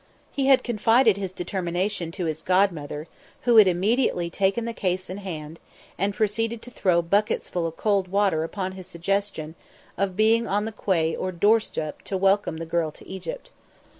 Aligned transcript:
He 0.35 0.47
had 0.47 0.63
confided 0.63 1.15
his 1.17 1.31
determination 1.31 2.11
to 2.13 2.25
his 2.25 2.41
godmother, 2.41 3.05
who 3.41 3.57
had 3.57 3.67
immediately 3.67 4.31
taken 4.31 4.65
the 4.65 4.73
case 4.73 5.11
in 5.11 5.19
hand, 5.19 5.59
and 5.95 6.15
proceeded 6.15 6.63
to 6.63 6.71
throw 6.71 7.03
bucketsful 7.03 7.67
of 7.67 7.77
cold 7.77 8.07
water 8.07 8.43
upon 8.43 8.71
his 8.71 8.87
suggestion 8.87 9.53
of 9.99 10.15
being 10.17 10.47
on 10.47 10.65
the 10.65 10.71
quay 10.71 11.15
or 11.15 11.31
doorstep 11.31 12.01
to 12.05 12.17
welcome 12.17 12.57
the 12.57 12.65
girl 12.65 12.89
to 12.93 13.07
Egypt. 13.07 13.51